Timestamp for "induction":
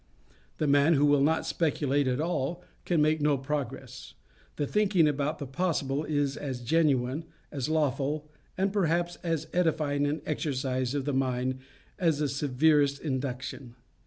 12.99-13.75